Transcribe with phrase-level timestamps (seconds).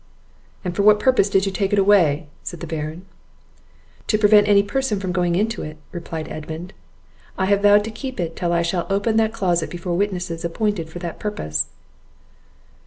[0.65, 3.05] "And for what purpose did you take it away?" said the Baron.
[4.07, 6.73] "To prevent any person from going into it," replied Edmund;
[7.37, 10.89] "I have vowed to keep it till I shall open that closet before witnesses appointed
[10.89, 11.67] for that purpose."